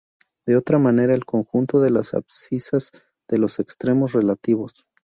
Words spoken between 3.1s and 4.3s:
de los extremos